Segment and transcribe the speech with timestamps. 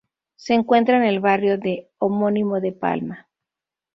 [0.35, 3.29] Se encuentra en el barrio de homónimo de Palma.